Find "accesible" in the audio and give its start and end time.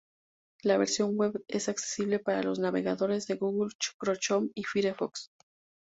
1.69-2.17